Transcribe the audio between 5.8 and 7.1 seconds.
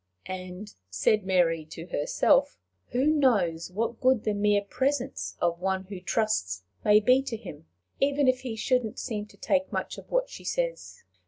who trusts may